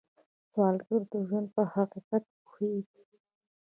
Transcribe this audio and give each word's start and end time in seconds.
سوالګر 0.51 1.01
د 1.11 1.13
ژوند 1.27 1.47
پر 1.55 1.65
حقیقت 1.75 2.23
پوهېږي 2.43 3.01